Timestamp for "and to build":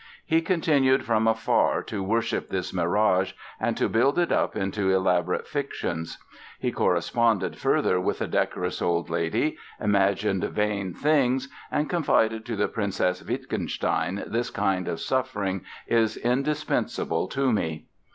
3.59-4.17